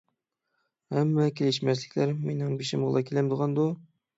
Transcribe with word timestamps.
ھەممە 0.95 1.27
كېلىشمەسلىكلەر 1.41 2.15
مېنىڭ 2.25 2.59
بېشىمغىلا 2.63 3.07
كېلەمدىغاندۇ؟ 3.11 3.71